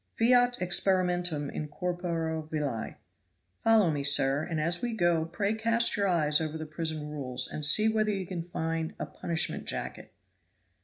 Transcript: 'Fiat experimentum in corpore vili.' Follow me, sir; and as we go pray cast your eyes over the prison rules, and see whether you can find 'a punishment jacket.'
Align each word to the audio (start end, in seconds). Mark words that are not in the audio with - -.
'Fiat 0.17 0.57
experimentum 0.59 1.47
in 1.51 1.67
corpore 1.67 2.47
vili.' 2.49 2.95
Follow 3.63 3.91
me, 3.91 4.03
sir; 4.03 4.41
and 4.41 4.59
as 4.59 4.81
we 4.81 4.93
go 4.93 5.25
pray 5.25 5.53
cast 5.53 5.95
your 5.95 6.07
eyes 6.07 6.41
over 6.41 6.57
the 6.57 6.65
prison 6.65 7.07
rules, 7.11 7.47
and 7.47 7.63
see 7.63 7.87
whether 7.87 8.09
you 8.11 8.25
can 8.25 8.41
find 8.41 8.95
'a 8.97 9.05
punishment 9.05 9.65
jacket.' 9.65 10.11